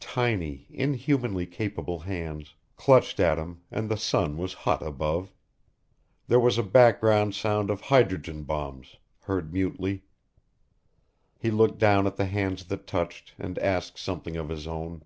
[0.00, 5.30] Tiny, inhumanly capable hands clutched at him and the sun was hot above.
[6.28, 10.04] There was a background sound of hydrogen bombs, heard mutely.
[11.38, 15.04] He looked down at the hands that touched and asked something of his own.